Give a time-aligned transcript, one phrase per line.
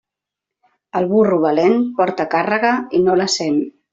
[0.99, 3.63] El burro valent porta càrrega i no la sent.